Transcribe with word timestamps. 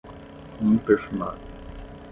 Rum 0.59 0.79
perfumado! 0.79 1.37